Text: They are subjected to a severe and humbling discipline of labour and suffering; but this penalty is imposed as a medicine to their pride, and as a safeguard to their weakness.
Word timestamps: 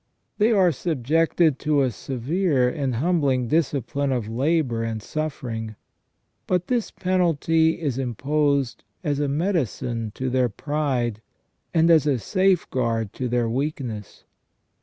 They 0.39 0.51
are 0.51 0.71
subjected 0.71 1.59
to 1.59 1.83
a 1.83 1.91
severe 1.91 2.67
and 2.67 2.95
humbling 2.95 3.47
discipline 3.49 4.11
of 4.11 4.27
labour 4.27 4.81
and 4.83 4.99
suffering; 4.99 5.75
but 6.47 6.65
this 6.65 6.89
penalty 6.89 7.79
is 7.79 7.99
imposed 7.99 8.83
as 9.03 9.19
a 9.19 9.27
medicine 9.27 10.11
to 10.15 10.31
their 10.31 10.49
pride, 10.49 11.21
and 11.71 11.91
as 11.91 12.07
a 12.07 12.17
safeguard 12.17 13.13
to 13.13 13.27
their 13.27 13.47
weakness. 13.47 14.23